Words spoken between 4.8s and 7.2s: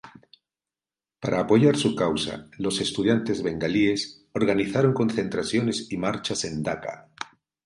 concentraciones y marchas en Daca.